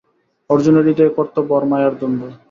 [0.49, 2.21] অর্জুনের হৃদয়ে কর্তব্য আর মায়ার দ্বন্দ্ব।